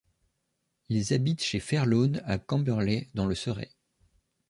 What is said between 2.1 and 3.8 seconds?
à Camberley dans le Surrey.